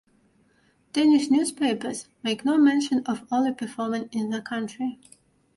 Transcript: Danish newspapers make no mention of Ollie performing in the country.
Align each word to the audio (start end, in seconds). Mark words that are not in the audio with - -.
Danish 0.93 1.29
newspapers 1.29 2.07
make 2.23 2.43
no 2.43 2.57
mention 2.57 3.05
of 3.05 3.27
Ollie 3.31 3.53
performing 3.53 4.09
in 4.11 4.31
the 4.31 4.41
country. 4.41 4.97